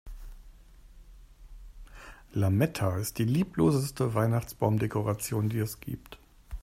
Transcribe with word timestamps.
Lametta 2.33 2.97
ist 2.97 3.19
die 3.19 3.23
liebloseste 3.23 4.15
Weihnachtsbaumdekoration, 4.15 5.47
die 5.47 5.59
es 5.59 5.79
gibt. 5.79 6.17